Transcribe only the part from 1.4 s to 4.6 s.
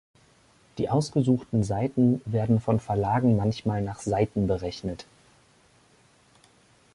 Seiten werden von Verlagen manchmal nach Seiten